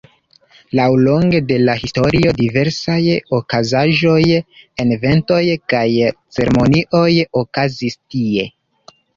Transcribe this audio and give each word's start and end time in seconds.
Laŭlonge 0.77 1.41
de 1.49 1.57
la 1.65 1.75
historio 1.81 2.31
diversaj 2.39 2.97
okazaĵoj, 3.39 4.17
eventoj 4.87 5.41
kaj 5.75 5.85
ceremonioj 6.39 7.07
okazis 7.45 8.01
tie. 8.15 8.49